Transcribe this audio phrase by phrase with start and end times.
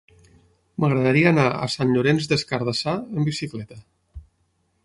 [0.83, 3.83] M'agradaria anar a Sant Llorenç des Cardassar amb bicicleta.